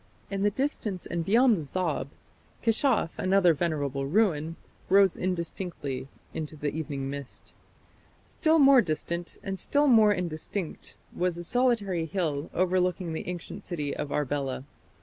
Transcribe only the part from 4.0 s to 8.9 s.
ruin, rose indistinctly into the evening mist. Still more